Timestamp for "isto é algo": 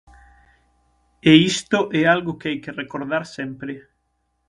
1.53-2.37